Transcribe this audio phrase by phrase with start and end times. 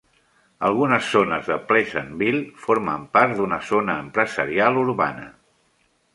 [0.69, 5.29] Algunes zones de Pleasantville formen part d'una Zona Empresarial Urbana.